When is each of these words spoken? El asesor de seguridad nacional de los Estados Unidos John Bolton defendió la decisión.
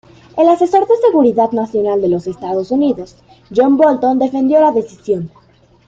El 0.35 0.49
asesor 0.49 0.87
de 0.87 0.95
seguridad 0.97 1.51
nacional 1.51 2.01
de 2.01 2.07
los 2.09 2.25
Estados 2.25 2.71
Unidos 2.71 3.17
John 3.55 3.77
Bolton 3.77 4.17
defendió 4.17 4.59
la 4.59 4.71
decisión. 4.71 5.29